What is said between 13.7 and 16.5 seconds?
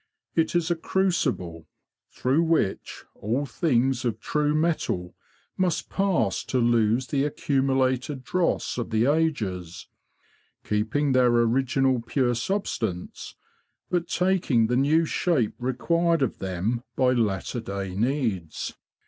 but taking the new shape required of